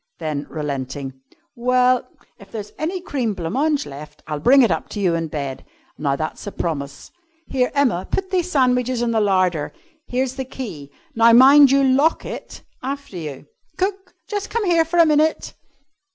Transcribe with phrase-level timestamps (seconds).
[0.17, 1.21] Then, relenting,
[1.55, 2.07] "Well,
[2.39, 5.63] if there's any cream blanc mange left I'll bring it up to you in bed.
[5.95, 7.11] Now that's a promise.
[7.45, 9.71] Here, Emma, put these sandwiches in the larder.
[10.07, 10.89] Here's the key!
[11.13, 13.45] Now mind you lock it after you!"
[13.77, 14.15] "Cook!
[14.27, 15.53] Just come here for a minute."